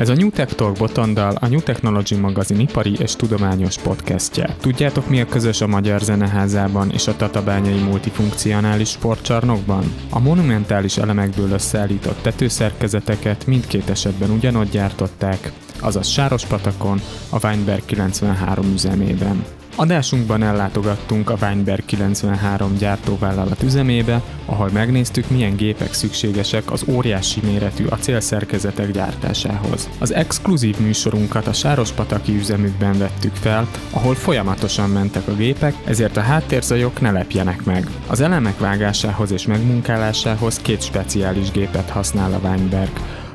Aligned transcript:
Ez 0.00 0.08
a 0.08 0.14
New 0.14 0.30
Tech 0.30 0.54
Talk 0.54 0.76
Botondal 0.76 1.34
a 1.40 1.46
New 1.46 1.60
Technology 1.60 2.16
magazin 2.16 2.60
ipari 2.60 2.92
és 2.98 3.16
tudományos 3.16 3.78
podcastje. 3.78 4.56
Tudjátok 4.60 5.08
mi 5.08 5.20
a 5.20 5.26
közös 5.26 5.60
a 5.60 5.66
Magyar 5.66 6.00
Zeneházában 6.00 6.90
és 6.90 7.06
a 7.06 7.16
Tatabányai 7.16 7.78
multifunkcionális 7.78 8.88
sportcsarnokban? 8.88 9.94
A 10.10 10.18
monumentális 10.18 10.96
elemekből 10.96 11.50
összeállított 11.50 12.22
tetőszerkezeteket 12.22 13.46
mindkét 13.46 13.90
esetben 13.90 14.30
ugyanott 14.30 14.70
gyártották, 14.70 15.52
azaz 15.80 16.06
Sárospatakon, 16.06 17.00
a 17.30 17.46
Weinberg 17.46 17.84
93 17.84 18.72
üzemében. 18.72 19.44
Adásunkban 19.76 20.42
ellátogattunk 20.42 21.30
a 21.30 21.36
Weinberg 21.40 21.84
93 21.84 22.76
gyártóvállalat 22.76 23.62
üzemébe, 23.62 24.22
ahol 24.44 24.70
megnéztük, 24.72 25.30
milyen 25.30 25.56
gépek 25.56 25.92
szükségesek 25.92 26.72
az 26.72 26.84
óriási 26.88 27.40
méretű 27.44 27.84
acélszerkezetek 27.86 28.90
gyártásához. 28.90 29.88
Az 29.98 30.14
exkluzív 30.14 30.78
műsorunkat 30.78 31.46
a 31.46 31.52
Sárospataki 31.52 32.36
üzemükben 32.36 32.98
vettük 32.98 33.34
fel, 33.34 33.68
ahol 33.90 34.14
folyamatosan 34.14 34.90
mentek 34.90 35.28
a 35.28 35.34
gépek, 35.34 35.74
ezért 35.84 36.16
a 36.16 36.20
háttérzajok 36.20 37.00
ne 37.00 37.10
lepjenek 37.10 37.64
meg. 37.64 37.86
Az 38.06 38.20
elemek 38.20 38.58
vágásához 38.58 39.32
és 39.32 39.46
megmunkálásához 39.46 40.56
két 40.56 40.82
speciális 40.82 41.50
gépet 41.50 41.90
használ 41.90 42.32
a 42.32 42.48
Weinberg 42.48 42.92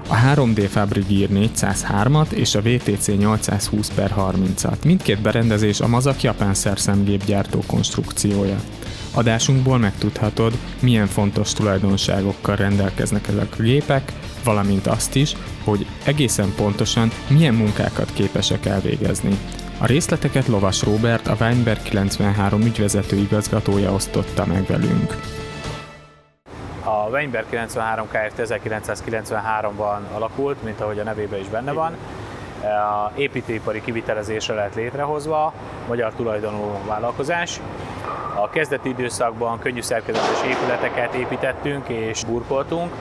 a 0.08 0.16
3D 0.16 0.68
Fabrigir 0.70 1.30
403-at 1.34 2.32
és 2.32 2.55
a 2.55 2.62
VTC 2.62 3.08
820 3.08 3.91
per 3.96 4.13
30-at. 4.18 4.86
Mindkét 4.86 5.22
berendezés 5.22 5.80
a 5.80 5.88
Mazak 5.88 6.22
japán 6.22 6.54
szerszemgépgyártó 6.54 7.63
konstrukciója. 7.68 8.60
Adásunkból 9.13 9.77
megtudhatod, 9.77 10.58
milyen 10.80 11.08
fontos 11.08 11.54
tulajdonságokkal 11.54 12.55
rendelkeznek 12.55 13.27
ezek 13.27 13.55
a 13.58 13.62
gépek, 13.62 14.12
valamint 14.44 14.88
azt 14.88 15.16
is, 15.16 15.36
hogy 15.63 15.86
egészen 16.04 16.54
pontosan 16.55 17.12
milyen 17.27 17.54
munkákat 17.54 18.12
képesek 18.13 18.66
elvégezni. 18.66 19.38
A 19.77 19.85
részleteket 19.85 20.48
Lovas 20.48 20.82
Robert, 20.82 21.27
a 21.27 21.35
Weinberg 21.40 21.82
93 21.82 22.62
ügyvezető 22.62 23.18
igazgatója 23.18 23.91
osztotta 23.91 24.46
meg 24.46 24.66
velünk. 24.66 25.16
A 27.05 27.07
Weinberg 27.07 27.45
93 27.49 28.07
Kft. 28.07 28.35
1993-ban 28.37 29.99
alakult, 30.13 30.63
mint 30.63 30.81
ahogy 30.81 30.99
a 30.99 31.03
nevében 31.03 31.39
is 31.39 31.48
benne 31.48 31.71
van. 31.71 31.98
A 32.61 33.11
építőipari 33.15 33.81
kivitelezésre 33.81 34.53
lett 34.53 34.75
létrehozva, 34.75 35.53
magyar 35.87 36.13
tulajdonú 36.13 36.79
vállalkozás. 36.87 37.59
A 38.35 38.49
kezdeti 38.49 38.89
időszakban 38.89 39.59
könnyű 39.59 39.81
szerkezetes 39.81 40.43
épületeket 40.48 41.13
építettünk 41.13 41.87
és 41.87 42.23
burkoltunk. 42.23 42.93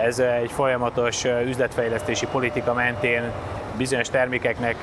Ez 0.00 0.18
egy 0.18 0.50
folyamatos 0.50 1.24
üzletfejlesztési 1.24 2.26
politika 2.26 2.72
mentén 2.72 3.32
bizonyos 3.76 4.08
termékeknek 4.08 4.76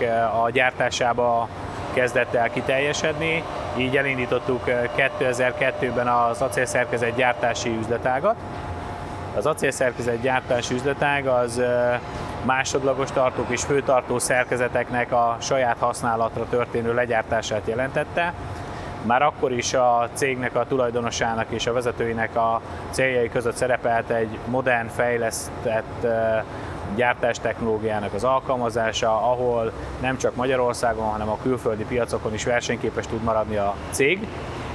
a 0.43 0.49
gyártásába 0.49 1.49
kezdett 1.93 2.33
el 2.33 2.49
kiteljesedni, 2.49 3.43
így 3.77 3.97
elindítottuk 3.97 4.63
2002-ben 4.97 6.07
az 6.07 6.41
acélszerkezet 6.41 7.15
gyártási 7.15 7.77
üzletágat. 7.79 8.35
Az 9.36 9.45
acélszerkezet 9.45 10.22
gyártási 10.22 10.73
üzletág 10.73 11.28
az 11.28 11.61
másodlagos 12.45 13.11
tartók 13.11 13.50
és 13.50 13.61
főtartó 13.61 14.19
szerkezeteknek 14.19 15.11
a 15.11 15.38
saját 15.39 15.77
használatra 15.80 16.45
történő 16.50 16.94
legyártását 16.94 17.61
jelentette. 17.66 18.33
Már 19.02 19.22
akkor 19.22 19.52
is 19.52 19.73
a 19.73 20.09
cégnek 20.14 20.55
a 20.55 20.66
tulajdonosának 20.67 21.45
és 21.50 21.67
a 21.67 21.73
vezetőinek 21.73 22.36
a 22.36 22.61
céljai 22.89 23.30
között 23.30 23.55
szerepelt 23.55 24.09
egy 24.09 24.38
modern, 24.47 24.88
fejlesztett 24.88 26.08
gyártás 26.95 27.39
technológiának 27.39 28.14
az 28.14 28.23
alkalmazása, 28.23 29.31
ahol 29.31 29.72
nem 30.02 30.17
csak 30.17 30.36
Magyarországon, 30.36 31.05
hanem 31.05 31.30
a 31.30 31.38
külföldi 31.42 31.83
piacokon 31.83 32.33
is 32.33 32.44
versenyképes 32.44 33.08
tud 33.08 33.23
maradni 33.23 33.55
a 33.55 33.75
cég, 33.89 34.27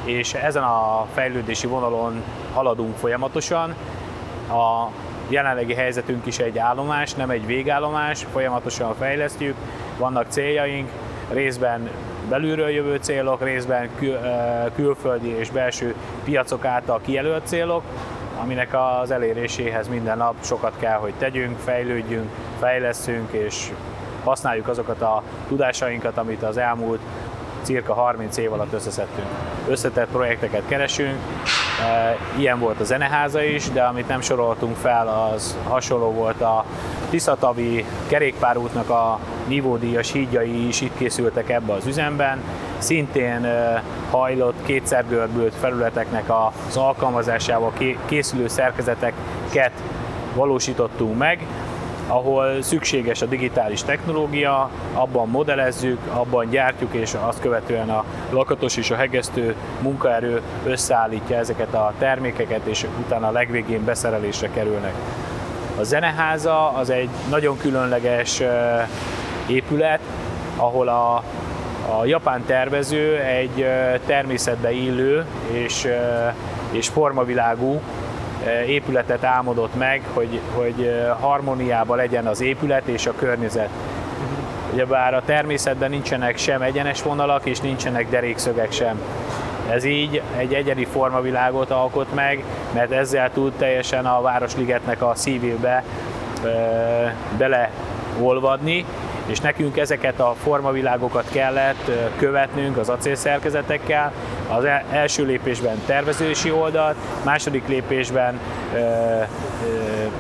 és 0.04 0.34
ezen 0.34 0.62
a 0.62 1.06
fejlődési 1.14 1.66
vonalon 1.66 2.22
haladunk 2.54 2.96
folyamatosan. 2.96 3.74
A 4.50 4.90
jelenlegi 5.28 5.74
helyzetünk 5.74 6.26
is 6.26 6.38
egy 6.38 6.58
állomás, 6.58 7.14
nem 7.14 7.30
egy 7.30 7.46
végállomás, 7.46 8.26
folyamatosan 8.32 8.94
fejlesztjük, 8.94 9.54
vannak 9.98 10.26
céljaink, 10.28 10.90
részben 11.32 11.90
belülről 12.28 12.68
jövő 12.68 12.98
célok, 13.00 13.42
részben 13.42 13.88
külföldi 14.74 15.28
és 15.28 15.50
belső 15.50 15.94
piacok 16.24 16.64
által 16.64 17.00
kijelölt 17.02 17.46
célok, 17.46 17.82
aminek 18.40 18.74
az 18.74 19.10
eléréséhez 19.10 19.88
minden 19.88 20.16
nap 20.16 20.34
sokat 20.40 20.72
kell, 20.78 20.98
hogy 20.98 21.12
tegyünk, 21.18 21.58
fejlődjünk, 21.58 22.30
fejleszünk, 22.58 23.32
és 23.32 23.70
használjuk 24.24 24.68
azokat 24.68 25.02
a 25.02 25.22
tudásainkat, 25.48 26.16
amit 26.16 26.42
az 26.42 26.56
elmúlt 26.56 27.00
cirka 27.62 27.94
30 27.94 28.36
év 28.36 28.52
alatt 28.52 28.72
összeszedtünk. 28.72 29.26
Összetett 29.68 30.08
projekteket 30.08 30.62
keresünk, 30.68 31.18
ilyen 32.36 32.58
volt 32.58 32.80
a 32.80 32.84
zeneháza 32.84 33.42
is, 33.42 33.70
de 33.70 33.82
amit 33.82 34.08
nem 34.08 34.20
soroltunk 34.20 34.76
fel, 34.76 35.32
az 35.32 35.56
hasonló 35.68 36.10
volt 36.10 36.40
a 36.40 36.64
Tiszatavi 37.10 37.84
kerékpárútnak 38.08 38.90
a 38.90 39.18
nívódíjas 39.46 40.12
hídjai 40.12 40.66
is 40.66 40.80
itt 40.80 40.96
készültek 40.96 41.48
ebbe 41.50 41.72
az 41.72 41.86
üzemben. 41.86 42.42
Szintén 42.78 43.46
hajlott, 44.10 44.62
kétszer 44.64 45.04
görbült 45.08 45.54
felületeknek 45.54 46.24
az 46.66 46.76
alkalmazásával 46.76 47.72
készülő 48.06 48.48
szerkezeteket 48.48 49.72
valósítottunk 50.34 51.18
meg, 51.18 51.46
ahol 52.10 52.62
szükséges 52.62 53.22
a 53.22 53.26
digitális 53.26 53.82
technológia, 53.82 54.70
abban 54.92 55.28
modellezzük, 55.28 55.98
abban 56.12 56.50
gyártjuk, 56.50 56.94
és 56.94 57.14
azt 57.20 57.40
követően 57.40 57.90
a 57.90 58.04
lakatos 58.30 58.76
és 58.76 58.90
a 58.90 58.96
hegesztő 58.96 59.54
munkaerő 59.82 60.42
összeállítja 60.66 61.36
ezeket 61.36 61.74
a 61.74 61.92
termékeket, 61.98 62.66
és 62.66 62.86
utána 63.04 63.28
a 63.28 63.30
legvégén 63.30 63.84
beszerelésre 63.84 64.50
kerülnek. 64.50 64.94
A 65.78 65.82
zeneháza 65.82 66.68
az 66.68 66.90
egy 66.90 67.08
nagyon 67.28 67.56
különleges 67.56 68.42
épület, 69.46 70.00
ahol 70.56 70.88
a, 70.88 71.14
a 71.98 72.04
japán 72.04 72.44
tervező 72.46 73.16
egy 73.18 73.66
természetbe 74.06 74.72
illő 74.72 75.24
és, 75.52 75.88
és 76.72 76.88
formavilágú 76.88 77.80
épületet 78.66 79.24
álmodott 79.24 79.76
meg, 79.76 80.02
hogy, 80.12 80.40
hogy 80.54 81.06
harmóniában 81.20 81.96
legyen 81.96 82.26
az 82.26 82.40
épület 82.40 82.86
és 82.86 83.06
a 83.06 83.14
környezet. 83.16 83.68
Ugyebár 84.72 85.14
a 85.14 85.22
természetben 85.24 85.90
nincsenek 85.90 86.36
sem 86.36 86.62
egyenes 86.62 87.02
vonalak 87.02 87.46
és 87.46 87.60
nincsenek 87.60 88.08
derékszögek 88.08 88.72
sem. 88.72 89.00
Ez 89.70 89.84
így 89.84 90.22
egy 90.36 90.54
egyedi 90.54 90.84
formavilágot 90.84 91.70
alkot 91.70 92.14
meg, 92.14 92.44
mert 92.72 92.90
ezzel 92.90 93.32
tud 93.32 93.52
teljesen 93.52 94.06
a 94.06 94.20
Városligetnek 94.20 95.02
a 95.02 95.12
szívébe 95.14 95.84
beleolvadni, 97.38 98.84
és 99.26 99.40
nekünk 99.40 99.78
ezeket 99.78 100.20
a 100.20 100.34
formavilágokat 100.42 101.24
kellett 101.32 101.90
követnünk 102.16 102.76
az 102.76 102.88
acélszerkezetekkel, 102.88 104.12
az 104.50 104.64
első 104.90 105.24
lépésben 105.24 105.80
tervezési 105.86 106.50
oldalt, 106.50 106.96
második 107.24 107.68
lépésben 107.68 108.40
ö, 108.74 108.78
ö, 108.78 109.22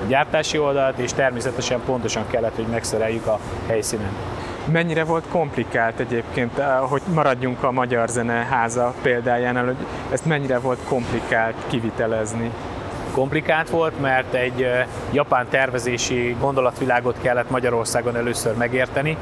gyártási 0.08 0.58
oldalt, 0.58 0.98
és 0.98 1.12
természetesen 1.12 1.80
pontosan 1.84 2.24
kellett, 2.30 2.56
hogy 2.56 2.66
megszereljük 2.66 3.26
a 3.26 3.38
helyszínen. 3.66 4.12
Mennyire 4.72 5.04
volt 5.04 5.24
komplikált 5.28 5.98
egyébként, 5.98 6.58
eh, 6.58 6.66
hogy 6.80 7.02
maradjunk 7.14 7.62
a 7.62 7.70
Magyar 7.70 8.08
Zeneháza 8.08 8.94
példájánál, 9.02 9.64
hogy 9.64 9.76
ezt 10.10 10.24
mennyire 10.24 10.58
volt 10.58 10.78
komplikált 10.88 11.54
kivitelezni? 11.66 12.50
Komplikált 13.14 13.70
volt, 13.70 14.00
mert 14.00 14.34
egy 14.34 14.66
japán 15.12 15.46
tervezési 15.48 16.36
gondolatvilágot 16.40 17.16
kellett 17.22 17.50
Magyarországon 17.50 18.16
először 18.16 18.56
megérteni, 18.56 19.16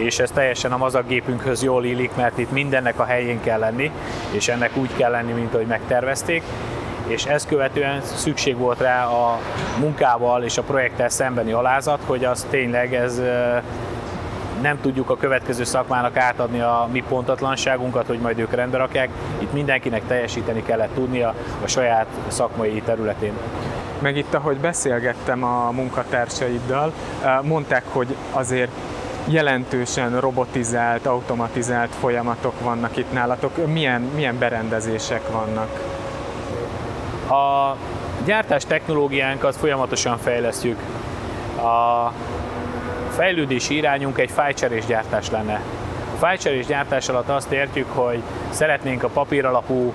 és 0.00 0.18
ez 0.18 0.30
teljesen 0.30 0.72
a 0.72 0.76
mazaggépünkhöz 0.76 1.62
jól 1.62 1.84
illik, 1.84 2.10
mert 2.16 2.38
itt 2.38 2.50
mindennek 2.50 2.98
a 2.98 3.04
helyén 3.04 3.40
kell 3.40 3.58
lenni, 3.58 3.90
és 4.30 4.48
ennek 4.48 4.76
úgy 4.76 4.90
kell 4.96 5.10
lenni, 5.10 5.32
mint 5.32 5.54
ahogy 5.54 5.66
megtervezték 5.66 6.42
és 7.06 7.24
ezt 7.24 7.46
követően 7.46 8.02
szükség 8.02 8.56
volt 8.56 8.80
rá 8.80 9.06
a 9.06 9.38
munkával 9.78 10.42
és 10.42 10.58
a 10.58 10.62
projekttel 10.62 11.08
szembeni 11.08 11.52
alázat, 11.52 12.00
hogy 12.06 12.24
az 12.24 12.46
tényleg 12.50 12.94
ez 12.94 13.22
nem 14.60 14.80
tudjuk 14.80 15.10
a 15.10 15.16
következő 15.16 15.64
szakmának 15.64 16.16
átadni 16.16 16.60
a 16.60 16.88
mi 16.92 17.02
pontatlanságunkat, 17.08 18.06
hogy 18.06 18.18
majd 18.18 18.38
ők 18.38 18.54
rendbe 18.54 18.76
rakják. 18.76 19.08
Itt 19.38 19.52
mindenkinek 19.52 20.06
teljesíteni 20.06 20.62
kellett 20.62 20.94
tudnia 20.94 21.34
a 21.64 21.66
saját 21.66 22.06
szakmai 22.28 22.82
területén. 22.84 23.32
Meg 23.98 24.16
itt, 24.16 24.34
ahogy 24.34 24.56
beszélgettem 24.56 25.44
a 25.44 25.70
munkatársaiddal, 25.70 26.92
mondták, 27.42 27.82
hogy 27.88 28.16
azért 28.32 28.70
jelentősen 29.24 30.20
robotizált, 30.20 31.06
automatizált 31.06 31.94
folyamatok 31.94 32.60
vannak 32.60 32.96
itt 32.96 33.12
nálatok. 33.12 33.66
Milyen, 33.66 34.00
milyen 34.00 34.38
berendezések 34.38 35.30
vannak? 35.32 35.80
A 37.30 37.76
gyártás 38.24 38.64
technológiánkat 38.64 39.56
folyamatosan 39.56 40.18
fejlesztjük. 40.18 40.78
A 41.56 42.12
fejlődési 43.10 43.76
irányunk 43.76 44.18
egy 44.18 44.30
fájcserés 44.30 44.86
gyártás 44.86 45.30
lenne. 45.30 45.60
A 46.14 46.18
fájcserés 46.18 46.66
gyártás 46.66 47.08
alatt 47.08 47.28
azt 47.28 47.52
értjük, 47.52 47.86
hogy 47.94 48.22
szeretnénk 48.50 49.02
a 49.02 49.08
papír 49.08 49.44
alapú 49.44 49.92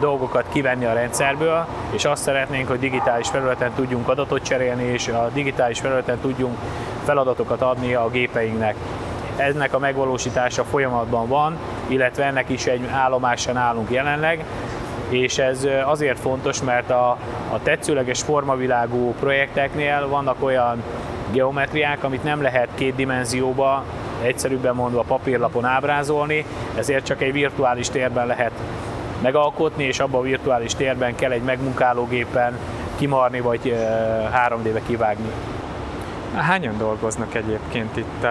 dolgokat 0.00 0.44
kivenni 0.52 0.84
a 0.84 0.92
rendszerből, 0.92 1.66
és 1.90 2.04
azt 2.04 2.22
szeretnénk, 2.22 2.68
hogy 2.68 2.78
digitális 2.78 3.28
felületen 3.28 3.72
tudjunk 3.72 4.08
adatot 4.08 4.42
cserélni, 4.42 4.82
és 4.82 5.08
a 5.08 5.30
digitális 5.32 5.80
felületen 5.80 6.18
tudjunk 6.18 6.58
feladatokat 7.04 7.62
adni 7.62 7.94
a 7.94 8.08
gépeinknek. 8.10 8.74
Ennek 9.36 9.74
a 9.74 9.78
megvalósítása 9.78 10.64
folyamatban 10.64 11.28
van, 11.28 11.56
illetve 11.86 12.24
ennek 12.24 12.48
is 12.48 12.66
egy 12.66 12.88
állomáson 12.92 13.56
állunk 13.56 13.90
jelenleg, 13.90 14.44
és 15.08 15.38
ez 15.38 15.66
azért 15.84 16.18
fontos, 16.18 16.62
mert 16.62 16.90
a, 16.90 17.10
a 17.52 17.62
tetszőleges 17.62 18.22
formavilágú 18.22 19.14
projekteknél 19.20 20.08
vannak 20.08 20.36
olyan 20.42 20.82
geometriák, 21.32 22.04
amit 22.04 22.24
nem 22.24 22.42
lehet 22.42 22.68
két 22.74 22.94
dimenzióba, 22.94 23.84
egyszerűbben 24.22 24.74
mondva 24.74 25.02
papírlapon 25.02 25.64
ábrázolni, 25.64 26.44
ezért 26.78 27.04
csak 27.04 27.22
egy 27.22 27.32
virtuális 27.32 27.90
térben 27.90 28.26
lehet 28.26 28.52
megalkotni, 29.22 29.84
és 29.84 29.98
abban 29.98 30.20
a 30.20 30.24
virtuális 30.24 30.74
térben 30.74 31.14
kell 31.14 31.30
egy 31.30 31.42
megmunkálógépen 31.42 32.58
kimarni, 32.96 33.40
vagy 33.40 33.74
3D-be 34.48 34.80
kivágni. 34.86 35.30
Hányan 36.36 36.78
dolgoznak 36.78 37.34
egyébként 37.34 37.96
itt? 37.96 38.26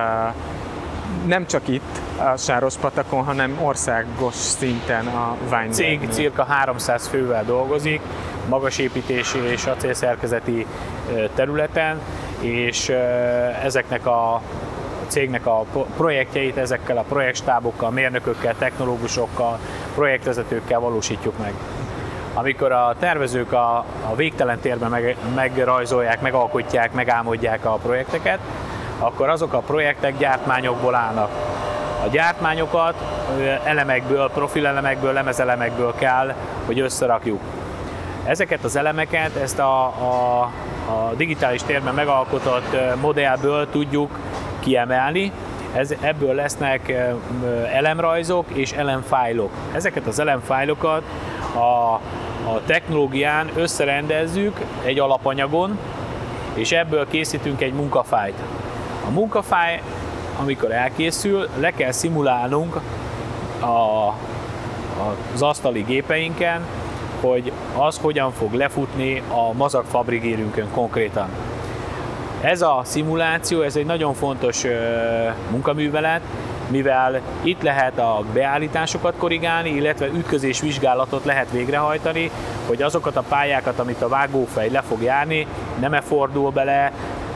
Nem 1.25 1.45
csak 1.45 1.67
itt, 1.67 1.99
a 2.17 2.37
Sárospatakon, 2.37 3.23
hanem 3.23 3.57
országos 3.61 4.33
szinten 4.33 5.07
a 5.07 5.35
Weinberg. 5.39 5.73
Cég 5.73 6.07
cirka 6.09 6.43
300 6.43 7.07
fővel 7.07 7.43
dolgozik, 7.43 8.01
magasépítési 8.49 9.37
és 9.37 9.65
acélszerkezeti 9.65 10.65
területen, 11.35 11.99
és 12.39 12.89
ezeknek 13.63 14.05
a 14.05 14.41
cégnek 15.11 15.45
a 15.45 15.65
projektjeit 15.97 16.57
ezekkel 16.57 16.97
a 16.97 17.01
projektstábokkal, 17.01 17.89
mérnökökkel, 17.89 18.55
technológusokkal, 18.57 19.59
projektvezetőkkel 19.95 20.79
valósítjuk 20.79 21.37
meg. 21.37 21.53
Amikor 22.33 22.71
a 22.71 22.95
tervezők 22.99 23.51
a, 23.51 23.77
a 24.09 24.15
végtelen 24.15 24.59
térben 24.59 24.89
meg, 24.89 25.15
megrajzolják, 25.35 26.21
megalkotják, 26.21 26.93
megálmodják 26.93 27.65
a 27.65 27.71
projekteket, 27.71 28.39
akkor 28.99 29.29
azok 29.29 29.53
a 29.53 29.59
projektek 29.59 30.17
gyártmányokból 30.17 30.95
állnak. 30.95 31.29
A 32.03 32.07
gyártmányokat 32.07 32.95
elemekből, 33.63 34.29
profilelemekből, 34.33 35.13
lemezelemekből 35.13 35.93
kell, 35.95 36.33
hogy 36.65 36.79
összerakjuk. 36.79 37.39
Ezeket 38.25 38.63
az 38.63 38.75
elemeket, 38.75 39.35
ezt 39.35 39.59
a, 39.59 39.85
a, 39.85 40.41
a 40.91 41.13
digitális 41.15 41.63
térben 41.63 41.93
megalkotott 41.93 42.75
modellből 43.01 43.69
tudjuk 43.69 44.17
kiemelni, 44.61 45.31
ez, 45.73 45.93
ebből 46.01 46.33
lesznek 46.33 46.93
elemrajzok 47.73 48.45
és 48.53 48.71
elemfájlok. 48.71 49.51
Ezeket 49.75 50.07
az 50.07 50.19
elemfájlokat 50.19 51.03
a, 51.55 51.93
a 52.51 52.61
technológián 52.65 53.49
összerendezzük 53.55 54.59
egy 54.83 54.99
alapanyagon, 54.99 55.79
és 56.53 56.71
ebből 56.71 57.07
készítünk 57.07 57.61
egy 57.61 57.73
munkafájt. 57.73 58.39
A 59.07 59.11
munkafáj, 59.11 59.81
amikor 60.39 60.71
elkészül, 60.71 61.47
le 61.59 61.71
kell 61.71 61.91
szimulálnunk 61.91 62.79
a, 63.59 64.07
az 65.33 65.41
asztali 65.41 65.81
gépeinken, 65.81 66.61
hogy 67.21 67.51
az 67.77 67.97
hogyan 68.01 68.31
fog 68.31 68.53
lefutni 68.53 69.21
a 69.27 69.53
mazag 69.53 69.85
fabrigérünkön 69.85 70.67
konkrétan. 70.71 71.29
Ez 72.41 72.61
a 72.61 72.81
szimuláció, 72.83 73.61
ez 73.61 73.75
egy 73.75 73.85
nagyon 73.85 74.13
fontos 74.13 74.63
munkaművelet, 75.51 76.21
mivel 76.67 77.21
itt 77.41 77.61
lehet 77.61 77.99
a 77.99 78.23
beállításokat 78.33 79.13
korrigálni, 79.17 79.69
illetve 79.69 80.07
ütközés 80.07 80.61
vizsgálatot 80.61 81.25
lehet 81.25 81.51
végrehajtani, 81.51 82.31
hogy 82.67 82.81
azokat 82.81 83.15
a 83.15 83.23
pályákat, 83.29 83.79
amit 83.79 84.01
a 84.01 84.07
vágófej 84.07 84.69
le 84.69 84.81
fog 84.81 85.01
járni, 85.01 85.47
nem-e 85.79 86.01
fordul 86.01 86.51
bele, 86.51 86.91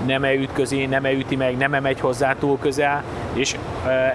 nem-e 0.06 0.34
ütközi, 0.34 0.86
nem-e 0.86 1.12
üti 1.12 1.36
meg, 1.36 1.58
nem-e 1.58 1.80
megy 1.80 2.00
hozzá 2.00 2.36
túl 2.40 2.58
közel, 2.60 3.04
és 3.34 3.56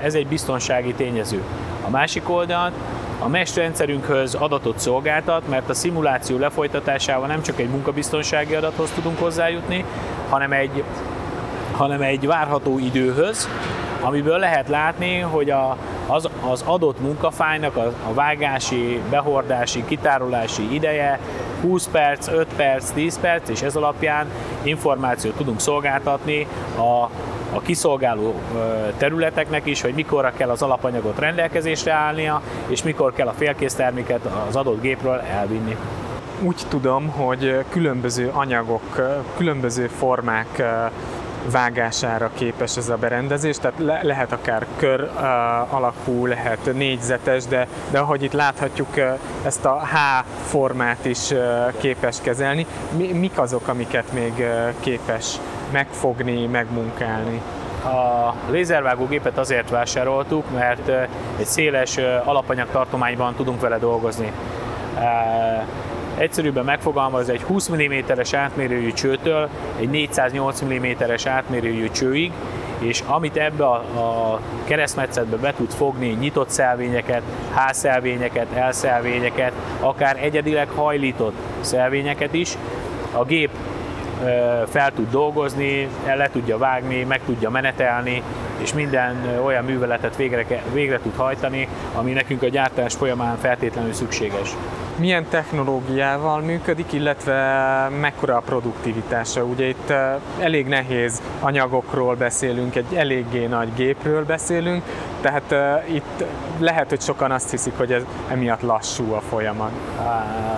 ez 0.02 0.14
egy 0.14 0.26
biztonsági 0.26 0.94
tényező. 0.94 1.42
A 1.87 1.90
másik 1.90 2.31
oldalt 2.31 2.72
a 3.19 3.28
mesh 3.28 3.56
rendszerünkhöz 3.56 4.34
adatot 4.34 4.78
szolgáltat, 4.78 5.48
mert 5.48 5.69
a 5.69 5.75
szimuláció 5.75 6.38
lefolytatásával 6.38 7.26
nem 7.26 7.42
csak 7.42 7.60
egy 7.60 7.69
munkabiztonsági 7.69 8.54
adathoz 8.54 8.90
tudunk 8.90 9.19
hozzájutni, 9.19 9.84
hanem 10.31 10.53
egy, 10.53 10.85
hanem 11.73 12.00
egy 12.00 12.27
várható 12.27 12.79
időhöz, 12.79 13.49
amiből 14.00 14.38
lehet 14.38 14.69
látni, 14.69 15.19
hogy 15.19 15.50
a, 15.50 15.77
az, 16.06 16.29
az 16.50 16.62
adott 16.67 17.00
munkafájnak 17.00 17.77
a, 17.77 17.93
a 18.09 18.15
vágási, 18.15 19.00
behordási, 19.11 19.85
kitárolási 19.85 20.75
ideje 20.75 21.19
20 21.61 21.88
perc, 21.88 22.29
5 22.29 22.47
perc, 22.56 22.91
10 22.91 23.21
perc, 23.21 23.49
és 23.49 23.62
ez 23.62 23.77
alapján 23.77 24.27
információt 24.62 25.35
tudunk 25.35 25.61
szolgáltatni 25.61 26.47
a, 26.76 27.11
a 27.55 27.61
kiszolgáló 27.62 28.41
területeknek 28.97 29.67
is, 29.67 29.81
hogy 29.81 29.94
mikorra 29.94 30.33
kell 30.37 30.50
az 30.50 30.62
alapanyagot 30.62 31.19
rendelkezésre 31.19 31.93
állnia, 31.93 32.43
és 32.67 32.83
mikor 32.83 33.12
kell 33.12 33.26
a 33.26 33.35
félkész 33.37 33.75
terméket 33.75 34.21
az 34.49 34.56
adott 34.56 34.81
gépről 34.81 35.19
elvinni 35.19 35.76
úgy 36.42 36.62
tudom, 36.69 37.08
hogy 37.08 37.64
különböző 37.69 38.31
anyagok, 38.32 39.00
különböző 39.37 39.87
formák 39.87 40.62
vágására 41.50 42.31
képes 42.34 42.76
ez 42.76 42.88
a 42.88 42.96
berendezés, 42.96 43.58
tehát 43.58 43.78
le, 43.78 44.00
lehet 44.02 44.32
akár 44.32 44.66
kör 44.76 45.00
uh, 45.00 45.75
alakú, 45.75 46.26
lehet 46.26 46.70
négyzetes, 46.75 47.44
de, 47.44 47.66
de 47.90 47.98
ahogy 47.98 48.22
itt 48.22 48.32
láthatjuk, 48.32 48.88
uh, 48.96 49.19
ezt 49.44 49.64
a 49.64 49.81
H 49.84 50.25
formát 50.48 51.04
is 51.04 51.31
uh, 51.31 51.38
képes 51.78 52.16
kezelni. 52.22 52.66
Mi, 52.96 53.12
mik 53.12 53.38
azok, 53.38 53.69
amiket 53.69 54.12
még 54.12 54.32
uh, 54.38 54.75
képes 54.81 55.38
megfogni, 55.70 56.46
megmunkálni? 56.46 57.40
A 57.84 58.34
lézervágógépet 58.50 59.38
azért 59.38 59.70
vásároltuk, 59.70 60.44
mert 60.54 60.88
egy 61.38 61.46
széles 61.46 61.96
alapanyagtartományban 62.25 63.34
tudunk 63.34 63.60
vele 63.60 63.78
dolgozni 63.78 64.32
egyszerűbben 66.20 66.64
megfogalmaz 66.64 67.28
egy 67.28 67.43
20 67.43 67.70
mm-es 67.70 68.32
átmérőjű 68.32 68.93
csőtől 68.93 69.49
egy 69.78 69.88
408 69.88 70.62
mm-es 70.64 71.26
átmérőjű 71.26 71.90
csőig, 71.90 72.32
és 72.78 73.02
amit 73.06 73.37
ebbe 73.37 73.64
a, 73.64 73.75
a 73.75 74.40
keresztmetszetbe 74.64 75.37
be 75.37 75.52
tud 75.56 75.71
fogni, 75.71 76.09
nyitott 76.09 76.49
szelvényeket, 76.49 77.23
házszelvényeket, 77.54 78.47
elszelvényeket, 78.54 79.52
akár 79.80 80.16
egyedileg 80.23 80.68
hajlított 80.68 81.35
szelvényeket 81.61 82.35
is, 82.35 82.56
a 83.12 83.25
gép 83.25 83.50
fel 84.68 84.92
tud 84.95 85.11
dolgozni, 85.11 85.88
le 86.04 86.30
tudja 86.33 86.59
vágni, 86.59 87.02
meg 87.02 87.21
tudja 87.25 87.50
menetelni, 87.50 88.23
és 88.56 88.75
minden 88.75 89.38
olyan 89.45 89.64
műveletet 89.64 90.16
végre, 90.16 90.62
végre 90.73 90.99
tud 90.99 91.16
hajtani, 91.16 91.68
ami 91.95 92.12
nekünk 92.12 92.42
a 92.42 92.49
gyártás 92.49 92.95
folyamán 92.95 93.37
feltétlenül 93.37 93.92
szükséges 93.92 94.50
milyen 95.00 95.26
technológiával 95.28 96.40
működik, 96.40 96.92
illetve 96.92 97.35
mekkora 98.00 98.37
a 98.37 98.40
produktivitása. 98.40 99.45
Ugye 99.45 99.69
itt 99.69 99.92
elég 100.38 100.66
nehéz 100.66 101.23
anyagokról 101.40 102.14
beszélünk, 102.14 102.76
egy 102.76 102.95
eléggé 102.95 103.47
nagy 103.47 103.69
gépről 103.75 104.25
beszélünk, 104.25 104.83
tehát 105.21 105.54
itt 105.85 106.25
lehet, 106.59 106.88
hogy 106.88 107.00
sokan 107.00 107.30
azt 107.30 107.50
hiszik, 107.50 107.73
hogy 107.76 107.92
ez 107.92 108.02
emiatt 108.28 108.61
lassú 108.61 109.12
a 109.12 109.21
folyamat. 109.21 109.71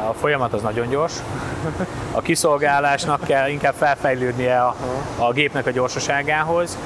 A 0.09 0.13
folyamat 0.13 0.53
az 0.53 0.63
nagyon 0.63 0.89
gyors. 0.89 1.15
A 2.11 2.21
kiszolgálásnak 2.21 3.25
kell 3.25 3.49
inkább 3.49 3.75
felfejlődnie 3.75 4.61
a, 4.61 4.75
a 5.19 5.33
gépnek 5.33 5.67
a 5.67 5.71
gyorsaságához. 5.71 6.79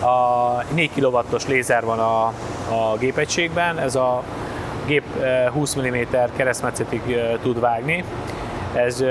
A 0.00 0.62
4 0.74 0.90
kW-os 0.94 1.46
lézer 1.46 1.84
van 1.84 1.98
a, 1.98 2.24
a 2.68 2.96
gépegységben, 2.98 3.78
ez 3.78 3.94
a 3.94 4.22
gép 4.86 5.04
20 5.52 5.76
mm 5.76 5.96
keresztmetszetig 6.36 7.00
tud 7.42 7.60
vágni. 7.60 8.04
Ez 8.74 9.04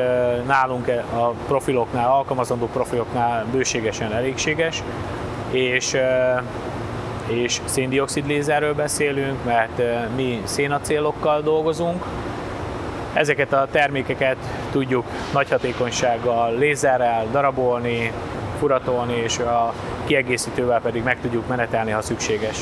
nálunk 0.47 0.87
a 1.13 1.27
profiloknál, 1.47 2.09
alkalmazandó 2.09 2.65
profiloknál 2.65 3.45
bőségesen 3.51 4.13
elégséges, 4.13 4.83
és, 5.51 5.97
és 7.27 7.61
széndiokszid 7.65 8.27
lézerről 8.27 8.73
beszélünk, 8.73 9.43
mert 9.45 9.81
mi 10.15 10.41
szénacélokkal 10.45 11.41
dolgozunk, 11.41 12.05
Ezeket 13.13 13.53
a 13.53 13.67
termékeket 13.71 14.37
tudjuk 14.71 15.05
nagy 15.33 15.49
hatékonysággal 15.49 16.57
lézerrel 16.57 17.27
darabolni, 17.31 18.11
furatolni, 18.59 19.13
és 19.13 19.39
a 19.39 19.73
kiegészítővel 20.05 20.81
pedig 20.81 21.03
meg 21.03 21.17
tudjuk 21.21 21.47
menetelni, 21.47 21.91
ha 21.91 22.01
szükséges. 22.01 22.57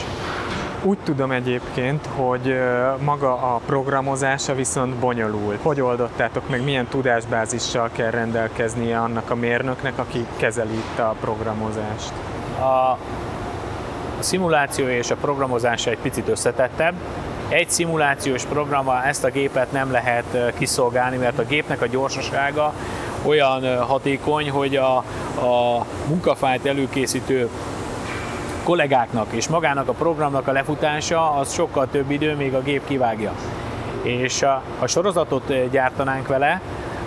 Úgy 0.84 0.98
tudom 1.04 1.32
egyébként, 1.32 2.08
hogy 2.16 2.56
maga 3.00 3.34
a 3.34 3.62
programozása 3.66 4.56
viszont 4.56 4.96
bonyolult. 4.96 5.60
Hogy 5.62 5.82
oldottátok 5.82 6.50
meg, 6.50 6.64
milyen 6.64 6.88
tudásbázissal 6.88 7.90
kell 7.92 8.10
rendelkeznie 8.10 9.00
annak 9.00 9.30
a 9.30 9.36
mérnöknek, 9.36 9.98
aki 9.98 10.26
kezeli 10.38 10.74
itt 10.74 11.00
a 11.00 11.16
programozást? 11.22 12.12
A, 12.60 12.64
a 12.64 12.98
szimuláció 14.20 14.88
és 14.88 15.12
a 15.12 15.16
programozás 15.16 15.86
egy 15.86 15.98
picit 15.98 16.28
összetettebb. 16.28 16.94
Egy 17.50 17.70
szimulációs 17.70 18.46
programmal 18.46 19.04
ezt 19.04 19.24
a 19.24 19.30
gépet 19.30 19.72
nem 19.72 19.92
lehet 19.92 20.54
kiszolgálni, 20.58 21.18
mert 21.18 21.40
a 21.40 21.46
gépnek 21.46 21.82
a 21.82 21.88
gyorsasága 21.88 22.74
olyan 23.26 23.84
hatékony, 23.86 24.50
hogy 24.50 24.76
a, 24.76 24.98
a 25.46 25.86
munkafájt 26.08 26.66
előkészítő 26.66 27.50
kollégáknak 28.70 29.28
és 29.32 29.48
magának 29.48 29.88
a 29.88 29.94
programnak 29.94 30.48
a 30.48 30.52
lefutása 30.52 31.32
az 31.32 31.54
sokkal 31.54 31.88
több 31.92 32.12
idő, 32.12 32.36
még 32.36 32.54
a 32.54 32.62
gép 32.62 32.88
kivágja. 32.88 33.32
És 34.02 34.42
a, 34.42 34.62
a 34.80 34.88
sorozatot 34.88 35.70
gyártanánk 35.72 36.28
vele, 36.28 36.62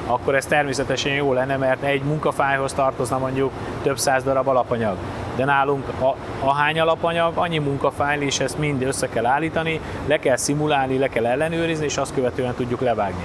akkor 0.07 0.35
ez 0.35 0.47
természetesen 0.47 1.13
jó 1.13 1.33
lenne, 1.33 1.57
mert 1.57 1.83
egy 1.83 2.03
munkafájhoz 2.03 2.73
tartozna 2.73 3.19
mondjuk 3.19 3.53
több 3.83 3.99
száz 3.99 4.23
darab 4.25 4.49
alapanyag. 4.49 4.97
De 5.37 5.45
nálunk 5.45 5.89
a, 5.89 6.17
ahány 6.47 6.81
alapanyag, 6.81 7.33
annyi 7.37 7.59
munkafájl, 7.59 8.23
és 8.23 8.41
ezt 8.41 8.59
mind 8.59 8.83
össze 8.83 9.09
kell 9.09 9.27
állítani, 9.27 9.81
le 10.07 10.19
kell 10.19 10.37
szimulálni, 10.37 10.99
le 10.99 11.09
kell 11.09 11.27
ellenőrizni, 11.27 11.85
és 11.85 11.97
azt 11.97 12.15
követően 12.15 12.55
tudjuk 12.55 12.81
levágni. 12.81 13.25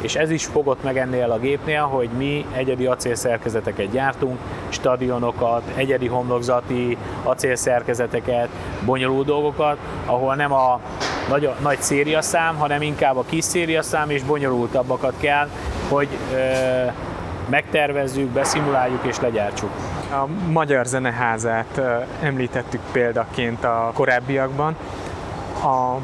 És 0.00 0.14
ez 0.14 0.30
is 0.30 0.44
fogott 0.44 0.82
meg 0.82 0.98
ennél 0.98 1.30
a 1.30 1.38
gépnél, 1.38 1.82
hogy 1.82 2.08
mi 2.16 2.46
egyedi 2.52 2.86
acélszerkezeteket 2.86 3.90
gyártunk, 3.90 4.38
stadionokat, 4.68 5.62
egyedi 5.74 6.06
homlokzati 6.06 6.96
acélszerkezeteket, 7.22 8.48
bonyolult 8.84 9.26
dolgokat, 9.26 9.76
ahol 10.06 10.34
nem 10.34 10.52
a 10.52 10.80
nagy, 11.28 11.50
nagy 11.62 11.80
szériaszám, 11.80 12.56
hanem 12.56 12.82
inkább 12.82 13.16
a 13.16 13.24
kis 13.26 13.44
szériaszám 13.44 14.10
és 14.10 14.22
bonyolultabbakat 14.22 15.14
kell, 15.20 15.48
hogy 15.88 16.08
ö, 16.32 16.36
megtervezzük, 17.48 18.28
beszimuláljuk 18.28 19.04
és 19.04 19.20
legyártsuk. 19.20 19.70
A 20.10 20.26
Magyar 20.50 20.86
Zeneházát 20.86 21.80
említettük 22.22 22.80
példaként 22.92 23.64
a 23.64 23.90
korábbiakban. 23.94 24.76
A 25.62 25.96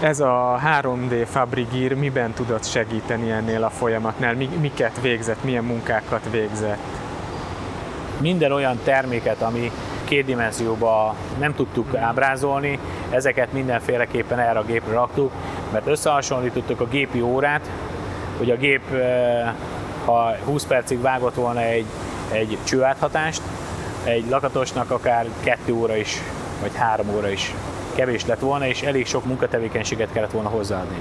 ez 0.00 0.20
a 0.20 0.60
3D 0.64 1.26
Fabrigír 1.30 1.94
miben 1.94 2.32
tudott 2.32 2.64
segíteni 2.64 3.30
ennél 3.30 3.64
a 3.64 3.70
folyamatnál? 3.70 4.34
Miket 4.60 5.00
végzett, 5.00 5.44
milyen 5.44 5.64
munkákat 5.64 6.28
végzett? 6.30 6.78
Minden 8.20 8.52
olyan 8.52 8.78
terméket, 8.84 9.42
ami 9.42 9.70
két 10.04 10.24
dimenzióba 10.24 11.14
nem 11.38 11.54
tudtuk 11.54 11.96
ábrázolni, 11.96 12.78
ezeket 13.10 13.52
mindenféleképpen 13.52 14.38
erre 14.38 14.58
a 14.58 14.64
gépre 14.64 14.92
raktuk, 14.92 15.32
mert 15.72 15.86
összehasonlítottuk 15.86 16.80
a 16.80 16.86
gépi 16.88 17.20
órát, 17.20 17.70
hogy 18.38 18.50
a 18.50 18.56
gép, 18.56 18.82
ha 20.04 20.34
20 20.44 20.64
percig 20.64 21.00
vágott 21.00 21.34
volna 21.34 21.60
egy, 21.60 21.86
egy 22.32 22.58
csőáthatást, 22.64 23.42
egy 24.04 24.28
lakatosnak 24.28 24.90
akár 24.90 25.26
2 25.40 25.72
óra 25.72 25.96
is, 25.96 26.22
vagy 26.60 26.74
3 26.74 27.08
óra 27.16 27.28
is 27.28 27.54
kevés 27.96 28.26
lett 28.26 28.40
volna, 28.40 28.66
és 28.66 28.82
elég 28.82 29.06
sok 29.06 29.24
munkatevékenységet 29.24 30.12
kellett 30.12 30.30
volna 30.30 30.48
hozzáadni. 30.48 31.00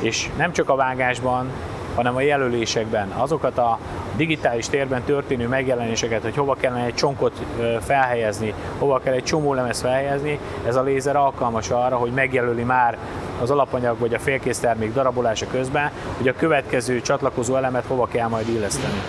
És 0.00 0.30
nem 0.36 0.52
csak 0.52 0.68
a 0.68 0.76
vágásban, 0.76 1.50
hanem 1.94 2.16
a 2.16 2.20
jelölésekben, 2.20 3.08
azokat 3.08 3.58
a 3.58 3.78
digitális 4.16 4.68
térben 4.68 5.02
történő 5.02 5.48
megjelenéseket, 5.48 6.22
hogy 6.22 6.36
hova 6.36 6.54
kellene 6.54 6.84
egy 6.84 6.94
csonkot 6.94 7.42
felhelyezni, 7.80 8.54
hova 8.78 8.98
kell 8.98 9.12
egy 9.12 9.24
csomó 9.24 9.54
lemez 9.54 9.80
felhelyezni, 9.80 10.38
ez 10.66 10.76
a 10.76 10.82
lézer 10.82 11.16
alkalmas 11.16 11.70
arra, 11.70 11.96
hogy 11.96 12.10
megjelöli 12.10 12.62
már 12.62 12.98
az 13.42 13.50
alapanyag 13.50 13.98
vagy 13.98 14.14
a 14.14 14.18
félkész 14.18 14.58
termék 14.58 14.92
darabolása 14.92 15.46
közben, 15.50 15.90
hogy 16.16 16.28
a 16.28 16.34
következő 16.36 17.00
csatlakozó 17.00 17.56
elemet 17.56 17.84
hova 17.86 18.06
kell 18.06 18.28
majd 18.28 18.48
illeszteni. 18.48 19.00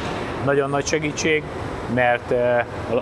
Nagyon 0.45 0.69
nagy 0.69 0.85
segítség, 0.85 1.43
mert 1.93 2.31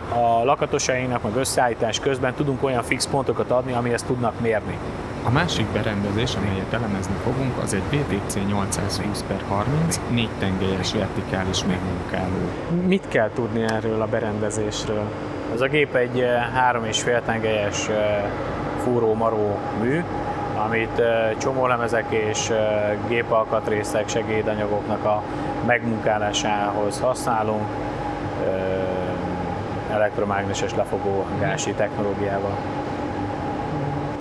a 0.09 0.43
lakatosainknak 0.43 1.23
meg 1.23 1.35
összeállítás 1.35 1.99
közben 1.99 2.33
tudunk 2.33 2.63
olyan 2.63 2.83
fix 2.83 3.07
pontokat 3.07 3.51
adni, 3.51 3.73
amihez 3.73 4.03
tudnak 4.03 4.39
mérni. 4.39 4.77
A 5.23 5.31
másik 5.31 5.65
berendezés, 5.65 6.35
amelyet 6.35 6.73
elemezni 6.73 7.13
fogunk, 7.23 7.57
az 7.63 7.73
egy 7.73 7.83
BTC 7.89 8.35
820 8.47 9.23
per 9.27 9.41
30 9.47 9.99
négy 10.09 10.29
tengelyes 10.39 10.93
vertikális 10.93 11.63
megmunkáló. 11.65 12.49
Mit 12.87 13.07
kell 13.07 13.29
tudni 13.33 13.63
erről 13.63 14.01
a 14.01 14.05
berendezésről? 14.05 15.03
Ez 15.53 15.61
a 15.61 15.67
gép 15.67 15.95
egy 15.95 16.25
három 16.53 16.85
és 16.85 17.01
fél 17.01 17.21
tengelyes 17.25 17.89
fúró-maró 18.83 19.57
mű, 19.81 20.03
amit 20.67 21.01
csomólemezek 21.37 22.05
és 22.09 22.51
gépalkatrészek, 23.07 24.09
segédanyagoknak 24.09 25.05
a 25.05 25.23
megmunkálásához 25.65 26.99
használunk 26.99 27.65
elektromágneses 29.91 30.75
lefogó 30.75 31.25
gási 31.39 31.71
technológiával. 31.71 32.57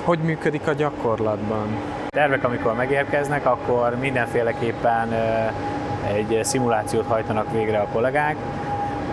Hogy 0.05 0.19
működik 0.19 0.67
a 0.67 0.73
gyakorlatban? 0.73 1.77
Tervek, 2.09 2.45
amikor 2.45 2.75
megérkeznek, 2.75 3.47
akkor 3.47 3.97
mindenféleképpen 4.01 5.13
egy 6.15 6.41
szimulációt 6.43 7.07
hajtanak 7.07 7.53
végre 7.53 7.79
a 7.79 7.87
kollégák, 7.93 8.37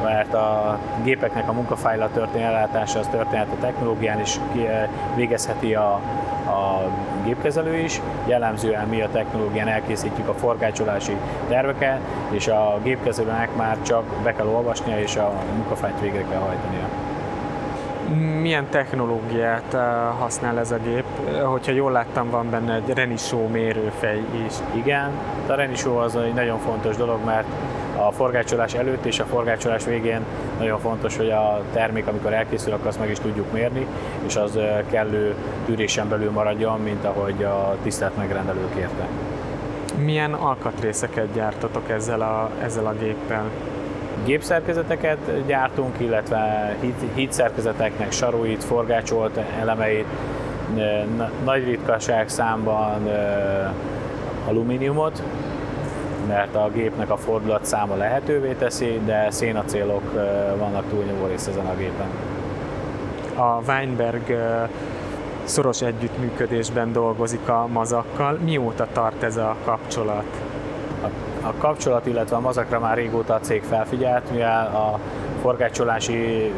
mert 0.03 0.33
a 0.33 0.79
gépeknek 1.03 1.49
a 1.49 1.53
munkafájla 1.53 2.09
történő 2.13 2.43
ellátása 2.43 2.99
az 2.99 3.07
történet 3.07 3.47
a 3.51 3.59
technológián 3.59 4.19
is 4.19 4.39
végezheti 5.15 5.75
a 5.75 6.01
a 6.47 6.81
gépkezelő 7.27 7.77
is. 7.77 8.01
Jellemzően 8.25 8.87
mi 8.87 9.01
a 9.01 9.09
technológián 9.11 9.67
elkészítjük 9.67 10.27
a 10.27 10.33
forgácsolási 10.33 11.15
terveket, 11.49 11.99
és 12.29 12.47
a 12.47 12.79
gépkezelőnek 12.83 13.55
már 13.55 13.77
csak 13.81 14.03
be 14.23 14.33
kell 14.33 14.47
olvasnia, 14.47 14.99
és 14.99 15.15
a 15.15 15.33
munkafájt 15.55 15.99
végre 16.01 16.23
kell 16.29 16.39
hajtania. 16.39 16.87
Milyen 18.41 18.67
technológiát 18.69 19.73
eh, 19.73 19.81
használ 20.19 20.59
ez 20.59 20.71
a 20.71 20.77
gép? 20.77 21.03
Hogyha 21.43 21.71
jól 21.71 21.91
láttam, 21.91 22.29
van 22.29 22.49
benne 22.49 22.73
egy 22.73 22.93
Renisó 22.93 23.47
mérőfej 23.47 24.23
is. 24.45 24.53
Igen, 24.73 25.11
a 25.47 25.53
Renisó 25.53 25.97
az 25.97 26.15
egy 26.15 26.33
nagyon 26.33 26.59
fontos 26.59 26.95
dolog, 26.95 27.19
mert 27.25 27.47
a 27.97 28.11
forgácsolás 28.11 28.73
előtt 28.73 29.05
és 29.05 29.19
a 29.19 29.25
forgácsolás 29.25 29.85
végén 29.85 30.21
nagyon 30.59 30.79
fontos, 30.79 31.17
hogy 31.17 31.29
a 31.29 31.61
termék, 31.73 32.07
amikor 32.07 32.33
elkészül, 32.33 32.73
akkor 32.73 32.87
azt 32.87 32.99
meg 32.99 33.09
is 33.09 33.19
tudjuk 33.19 33.51
mérni, 33.51 33.85
és 34.25 34.35
az 34.35 34.59
kellő 34.89 35.35
tűrésen 35.65 36.09
belül 36.09 36.31
maradjon, 36.31 36.79
mint 36.79 37.05
ahogy 37.05 37.43
a 37.43 37.75
tisztelt 37.83 38.17
megrendelő 38.17 38.69
kérte. 38.75 39.07
Milyen 40.03 40.33
alkatrészeket 40.33 41.33
gyártatok 41.33 41.89
ezzel 41.89 42.21
a, 42.21 42.49
ezzel 42.63 42.85
a 42.85 42.93
géppel? 42.93 43.43
Gépszerkezeteket 44.25 45.45
gyártunk, 45.45 45.95
illetve 45.97 46.75
híd, 47.13 47.31
szerkezeteknek 47.31 48.11
saruit, 48.11 48.63
forgácsolt 48.63 49.39
elemeit, 49.59 50.05
nagy 51.43 51.63
ritkaság 51.63 52.29
számban 52.29 53.09
alumíniumot, 54.47 55.21
mert 56.27 56.55
a 56.55 56.69
gépnek 56.73 57.09
a 57.09 57.17
fordulat 57.17 57.65
száma 57.65 57.95
lehetővé 57.95 58.53
teszi, 58.53 59.01
de 59.05 59.27
szénacélok 59.31 60.13
vannak 60.57 60.89
túlnyomó 60.89 61.25
rész 61.25 61.47
ezen 61.47 61.65
a 61.65 61.75
gépen. 61.75 62.07
A 63.35 63.61
Weinberg 63.67 64.37
szoros 65.43 65.81
együttműködésben 65.81 66.91
dolgozik 66.91 67.49
a 67.49 67.67
mazakkal. 67.71 68.37
Mióta 68.43 68.87
tart 68.93 69.23
ez 69.23 69.37
a 69.37 69.55
kapcsolat? 69.65 70.25
A, 71.03 71.07
a 71.47 71.53
kapcsolat, 71.57 72.05
illetve 72.05 72.35
a 72.35 72.39
mazakra 72.39 72.79
már 72.79 72.97
régóta 72.97 73.33
a 73.33 73.39
cég 73.39 73.63
felfigyelt, 73.63 74.31
mivel 74.31 74.65
a 74.65 74.99
forgácsolási 75.41 76.51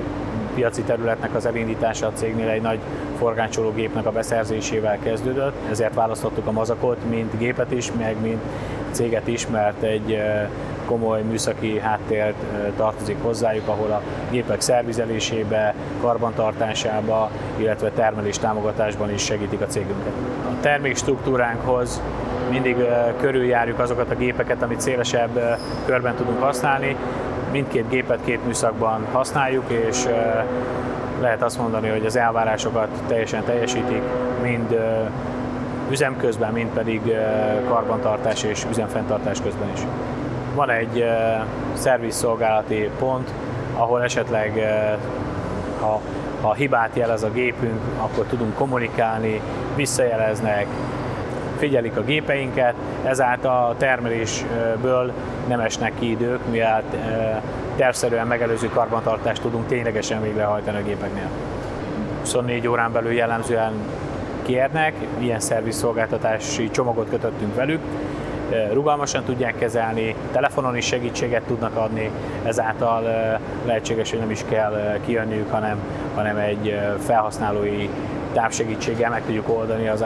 piaci 0.55 0.81
területnek 0.81 1.35
az 1.35 1.45
elindítása 1.45 2.07
a 2.07 2.11
cégnél 2.13 2.49
egy 2.49 2.61
nagy 2.61 2.79
forgácsológépnek 3.17 4.05
a 4.05 4.11
beszerzésével 4.11 4.99
kezdődött, 4.99 5.55
ezért 5.69 5.93
választottuk 5.93 6.47
a 6.47 6.51
mazakot, 6.51 6.97
mint 7.09 7.37
gépet 7.37 7.71
is, 7.71 7.91
meg 7.97 8.21
mint 8.21 8.41
céget 8.91 9.27
is, 9.27 9.47
mert 9.47 9.81
egy 9.81 10.21
komoly 10.85 11.21
műszaki 11.21 11.79
háttért 11.79 12.35
tartozik 12.77 13.17
hozzájuk, 13.21 13.67
ahol 13.67 13.91
a 13.91 14.01
gépek 14.29 14.61
szervizelésébe, 14.61 15.73
karbantartásába, 16.01 17.29
illetve 17.55 17.89
termelés 17.89 18.37
támogatásban 18.37 19.13
is 19.13 19.21
segítik 19.21 19.61
a 19.61 19.65
cégünket. 19.65 20.13
A 20.45 20.59
termékstruktúránkhoz 20.61 22.01
mindig 22.49 22.75
körüljárjuk 23.21 23.79
azokat 23.79 24.11
a 24.11 24.15
gépeket, 24.15 24.61
amit 24.61 24.81
szélesebb 24.81 25.57
körben 25.85 26.15
tudunk 26.15 26.41
használni. 26.41 26.95
Mindkét 27.51 27.89
gépet 27.89 28.19
két 28.25 28.45
műszakban 28.45 29.05
használjuk, 29.11 29.69
és 29.69 30.05
lehet 31.21 31.41
azt 31.41 31.57
mondani, 31.57 31.89
hogy 31.89 32.05
az 32.05 32.15
elvárásokat 32.15 32.87
teljesen 33.07 33.43
teljesítik, 33.43 34.01
mind 34.41 34.79
üzem 35.89 36.17
közben, 36.17 36.53
mint 36.53 36.73
pedig 36.73 37.01
karbantartás 37.67 38.43
és 38.43 38.65
üzemfenntartás 38.69 39.41
közben 39.41 39.69
is. 39.73 39.79
Van 40.55 40.69
egy 40.69 41.05
szervisszolgálati 41.73 42.89
pont, 42.99 43.29
ahol 43.73 44.03
esetleg 44.03 44.53
ha, 45.79 46.01
ha 46.41 46.53
hibát 46.53 46.95
jelez 46.95 47.23
a 47.23 47.31
gépünk, 47.31 47.79
akkor 47.97 48.25
tudunk 48.25 48.55
kommunikálni, 48.55 49.41
visszajeleznek, 49.75 50.65
figyelik 51.57 51.97
a 51.97 52.03
gépeinket, 52.03 52.73
ezáltal 53.03 53.69
a 53.69 53.75
termelésből 53.77 55.11
nem 55.47 55.59
esnek 55.59 55.91
ki 55.99 56.09
idők, 56.09 56.39
mivel 56.51 56.83
tervszerűen 57.75 58.27
megelőző 58.27 58.69
karbantartást 58.69 59.41
tudunk 59.41 59.67
ténylegesen 59.67 60.21
végrehajtani 60.21 60.77
a 60.77 60.83
gépeknél. 60.83 61.29
24 62.19 62.67
órán 62.67 62.91
belül 62.91 63.11
jellemzően 63.11 63.73
kérnek, 64.49 64.93
ilyen 65.19 65.39
szervizszolgáltatási 65.39 66.69
csomagot 66.69 67.09
kötöttünk 67.09 67.55
velük, 67.55 67.79
rugalmasan 68.73 69.23
tudják 69.23 69.57
kezelni, 69.57 70.15
telefonon 70.31 70.77
is 70.77 70.85
segítséget 70.85 71.43
tudnak 71.43 71.75
adni, 71.75 72.11
ezáltal 72.45 73.03
lehetséges, 73.65 74.09
hogy 74.09 74.19
nem 74.19 74.31
is 74.31 74.43
kell 74.49 74.99
kijönniük, 75.05 75.51
hanem, 75.51 75.77
hanem 76.15 76.37
egy 76.37 76.79
felhasználói 77.05 77.89
távsegítséggel 78.33 79.09
meg 79.09 79.23
tudjuk 79.25 79.49
oldani 79.49 79.87
az, 79.87 80.05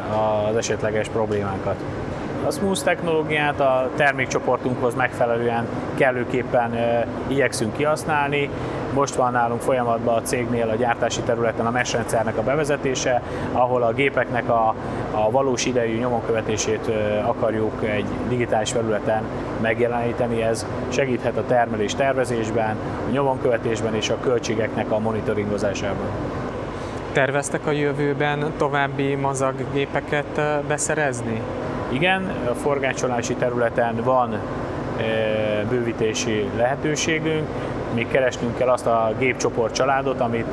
az 0.49 0.55
esetleges 0.55 1.07
problémákat. 1.07 1.75
A 2.47 2.51
Smooth 2.51 2.83
technológiát 2.83 3.59
a 3.59 3.89
termékcsoportunkhoz 3.95 4.95
megfelelően 4.95 5.67
kellőképpen 5.95 6.77
igyekszünk 7.27 7.73
kihasználni. 7.77 8.49
Most 8.93 9.15
van 9.15 9.31
nálunk 9.31 9.61
folyamatban 9.61 10.15
a 10.15 10.21
cégnél 10.21 10.69
a 10.69 10.75
gyártási 10.75 11.21
területen 11.21 11.65
a 11.65 11.71
mesh 11.71 11.93
rendszernek 11.93 12.37
a 12.37 12.43
bevezetése, 12.43 13.21
ahol 13.51 13.83
a 13.83 13.93
gépeknek 13.93 14.49
a, 14.49 14.75
a 15.11 15.31
valós 15.31 15.65
idejű 15.65 15.97
nyomonkövetését 15.97 16.91
akarjuk 17.25 17.83
egy 17.83 18.05
digitális 18.29 18.71
felületen 18.71 19.23
megjeleníteni. 19.61 20.41
Ez 20.41 20.65
segíthet 20.89 21.37
a 21.37 21.45
termelés 21.45 21.95
tervezésben, 21.95 22.75
a 23.07 23.11
nyomonkövetésben 23.11 23.95
és 23.95 24.09
a 24.09 24.19
költségeknek 24.19 24.91
a 24.91 24.99
monitoringozásában. 24.99 26.07
Terveztek 27.11 27.67
a 27.67 27.71
jövőben 27.71 28.51
további 28.57 29.15
mazaggépeket 29.15 30.41
beszerezni? 30.67 31.41
Igen, 31.89 32.31
a 32.49 32.53
forgácsolási 32.53 33.33
területen 33.33 33.95
van 34.03 34.39
bővítési 35.69 36.49
lehetőségünk, 36.57 37.47
még 37.93 38.07
keresnünk 38.07 38.57
kell 38.57 38.69
azt 38.69 38.85
a 38.85 39.13
gépcsoport 39.19 39.73
családot, 39.73 40.19
amit 40.19 40.45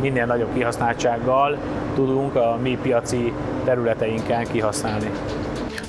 minél 0.00 0.26
nagyobb 0.26 0.54
kihasználtsággal 0.54 1.56
tudunk 1.94 2.34
a 2.34 2.58
mi 2.62 2.78
piaci 2.82 3.32
területeinken 3.64 4.46
kihasználni. 4.52 5.10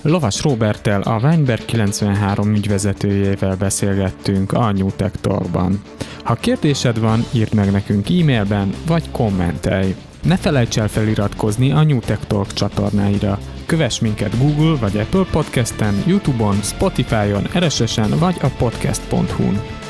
Lovas 0.02 0.44
Robertel, 0.44 1.02
a 1.02 1.20
Weinberg 1.22 1.66
93 1.66 2.54
ügyvezetőjével 2.54 3.56
beszélgettünk 3.56 4.54
a 4.54 4.72
New 4.72 4.90
Tech 4.96 5.16
Talkban. 5.22 5.82
Ha 6.24 6.34
kérdésed 6.34 7.00
van, 7.00 7.26
írd 7.32 7.54
meg 7.54 7.72
nekünk 7.72 8.10
e-mailben, 8.10 8.74
vagy 8.88 9.12
kommentelj. 9.12 9.96
Ne 10.24 10.36
felejts 10.38 10.80
el 10.80 10.88
feliratkozni 10.88 11.72
a 11.72 11.84
New 11.84 12.00
Tech 12.00 12.26
Talk 12.28 12.54
csatornáira. 12.54 13.38
Kövess 13.66 14.00
minket 14.00 14.38
Google 14.38 14.78
vagy 14.80 14.98
Apple 14.98 15.26
Podcasten, 15.32 16.04
Youtube-on, 16.06 16.56
Spotify-on, 16.62 17.48
RSS-en 17.58 18.20
vagy 18.20 18.36
a 18.42 18.48
podcast.hu-n. 18.58 19.81